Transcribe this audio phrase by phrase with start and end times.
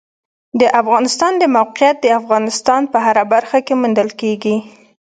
[0.59, 4.57] د افغانستان د موقعیت د افغانستان په هره برخه کې موندل کېږي.